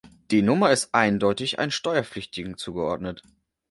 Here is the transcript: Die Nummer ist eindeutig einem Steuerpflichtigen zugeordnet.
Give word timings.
Die 0.31 0.41
Nummer 0.41 0.71
ist 0.71 0.95
eindeutig 0.95 1.59
einem 1.59 1.69
Steuerpflichtigen 1.69 2.57
zugeordnet. 2.57 3.21